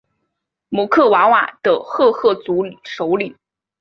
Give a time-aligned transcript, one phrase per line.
[0.69, 3.37] 姆克瓦瓦的赫赫族首领。